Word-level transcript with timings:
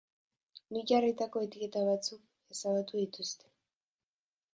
Nik 0.77 0.85
jarritako 0.91 1.43
etiketa 1.47 1.83
batzuk 1.89 2.55
ezabatu 2.55 3.01
dituzte. 3.03 3.51